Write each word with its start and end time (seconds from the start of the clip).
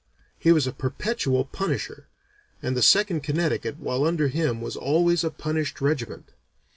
He 0.39 0.51
was 0.51 0.65
a 0.65 0.71
Perpetual 0.73 1.45
Punisher, 1.45 2.07
and 2.59 2.75
the 2.75 2.81
Second 2.81 3.21
Connecticut 3.21 3.77
while 3.77 4.03
under 4.03 4.29
him 4.29 4.59
was 4.59 4.75
always 4.75 5.23
a 5.23 5.29
punished 5.29 5.79
regiment. 5.79 6.29